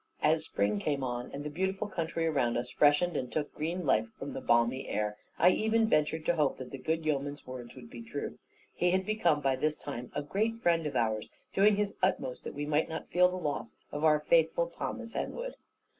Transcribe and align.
As 0.23 0.45
spring 0.45 0.79
came 0.79 1.03
on, 1.03 1.29
and 1.31 1.43
the 1.43 1.49
beautiful 1.51 1.87
country 1.87 2.25
around 2.25 2.57
us 2.57 2.71
freshened 2.71 3.15
and 3.15 3.31
took 3.31 3.53
green 3.53 3.85
life 3.85 4.07
from 4.17 4.33
the 4.33 4.41
balmy 4.41 4.87
air, 4.87 5.15
I 5.37 5.51
even 5.51 5.87
ventured 5.87 6.25
to 6.25 6.33
hope 6.35 6.57
that 6.57 6.71
the 6.71 6.79
good 6.79 7.05
yeoman's 7.05 7.45
words 7.45 7.75
would 7.75 7.87
be 7.91 8.01
true. 8.01 8.39
He 8.73 8.89
had 8.89 9.05
become, 9.05 9.41
by 9.41 9.57
this 9.57 9.75
time, 9.77 10.11
a 10.15 10.23
great 10.23 10.55
friend 10.59 10.87
of 10.87 10.95
ours, 10.95 11.29
doing 11.53 11.75
his 11.75 11.93
utmost 12.01 12.43
that 12.45 12.55
we 12.55 12.65
might 12.65 12.89
not 12.89 13.09
feel 13.11 13.29
the 13.29 13.35
loss 13.37 13.75
of 13.91 14.03
our 14.03 14.19
faithful 14.19 14.65
Thomas 14.65 15.13
Henwood. 15.13 15.53